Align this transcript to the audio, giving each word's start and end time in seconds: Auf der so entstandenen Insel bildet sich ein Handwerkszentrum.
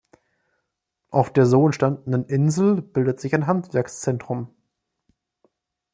Auf 1.11 1.31
der 1.31 1.45
so 1.45 1.63
entstandenen 1.63 2.25
Insel 2.25 2.81
bildet 2.81 3.19
sich 3.19 3.35
ein 3.35 3.45
Handwerkszentrum. 3.45 4.49